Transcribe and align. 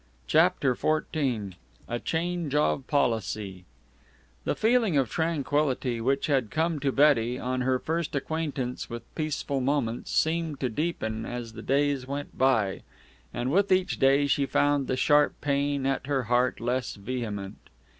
CHAPTER 0.25 0.75
XIV 0.75 1.53
A 1.87 1.99
CHANGE 1.99 2.55
OF 2.55 2.87
POLICY 2.87 3.65
The 4.45 4.55
feeling 4.55 4.97
of 4.97 5.11
tranquillity 5.11 6.01
which 6.01 6.25
had 6.25 6.49
come 6.49 6.79
to 6.79 6.91
Betty 6.91 7.37
on 7.37 7.61
her 7.61 7.77
first 7.77 8.15
acquaintance 8.15 8.89
with 8.89 9.03
Peaceful 9.13 9.61
Moments 9.61 10.09
seemed 10.09 10.59
to 10.59 10.69
deepen 10.69 11.23
as 11.27 11.53
the 11.53 11.61
days 11.61 12.07
went 12.07 12.35
by, 12.35 12.81
and 13.31 13.51
with 13.51 13.71
each 13.71 13.99
day 13.99 14.25
she 14.25 14.47
found 14.47 14.87
the 14.87 14.97
sharp 14.97 15.39
pain 15.39 15.85
at 15.85 16.07
her 16.07 16.23
heart 16.23 16.59
less 16.59 16.95
vehement. 16.95 17.59